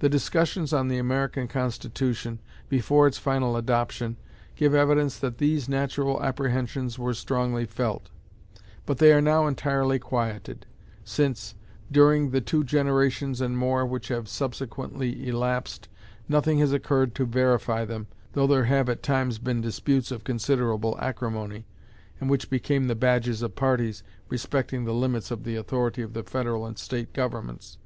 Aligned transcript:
The 0.00 0.10
discussions 0.10 0.74
on 0.74 0.88
the 0.88 0.98
American 0.98 1.48
Constitution, 1.48 2.38
before 2.68 3.06
its 3.06 3.16
final 3.16 3.56
adoption, 3.56 4.18
give 4.56 4.74
evidence 4.74 5.18
that 5.18 5.38
these 5.38 5.70
natural 5.70 6.22
apprehensions 6.22 6.98
were 6.98 7.14
strongly 7.14 7.64
felt; 7.64 8.10
but 8.84 8.98
they 8.98 9.10
are 9.10 9.22
now 9.22 9.46
entirely 9.46 9.98
quieted, 9.98 10.66
since, 11.02 11.54
during 11.90 12.28
the 12.28 12.42
two 12.42 12.62
generations 12.62 13.40
and 13.40 13.56
more 13.56 13.86
which 13.86 14.08
have 14.08 14.28
subsequently 14.28 15.26
elapsed, 15.26 15.88
nothing 16.28 16.58
has 16.58 16.74
occurred 16.74 17.14
to 17.14 17.24
verify 17.24 17.86
them, 17.86 18.06
though 18.34 18.46
there 18.46 18.64
have 18.64 18.90
at 18.90 19.02
times 19.02 19.38
been 19.38 19.62
disputes 19.62 20.10
of 20.10 20.24
considerable 20.24 20.94
acrimony, 21.00 21.64
and 22.20 22.28
which 22.28 22.50
became 22.50 22.84
the 22.86 22.94
badges 22.94 23.40
of 23.40 23.56
parties, 23.56 24.02
respecting 24.28 24.84
the 24.84 24.92
limits 24.92 25.30
of 25.30 25.42
the 25.42 25.56
authority 25.56 26.02
of 26.02 26.12
the 26.12 26.22
federal 26.22 26.66
and 26.66 26.78
state 26.78 27.14
governments. 27.14 27.78